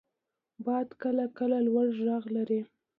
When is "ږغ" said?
2.05-2.23